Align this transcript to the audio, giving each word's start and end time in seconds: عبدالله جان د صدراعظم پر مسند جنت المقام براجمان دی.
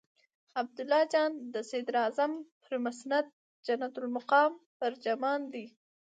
عبدالله 0.59 1.03
جان 1.13 1.31
د 1.53 1.55
صدراعظم 1.69 2.31
پر 2.63 2.73
مسند 2.85 3.25
جنت 3.65 3.93
المقام 4.01 4.51
براجمان 4.79 5.41
دی. 5.53 5.65